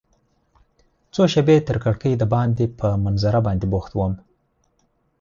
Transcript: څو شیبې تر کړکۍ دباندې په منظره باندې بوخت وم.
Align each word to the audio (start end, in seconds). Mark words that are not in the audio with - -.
څو 1.13 1.21
شیبې 1.33 1.55
تر 1.67 1.77
کړکۍ 1.83 2.13
دباندې 2.21 2.65
په 2.79 2.87
منظره 3.03 3.39
باندې 3.47 3.65
بوخت 3.71 3.91
وم. 3.95 4.13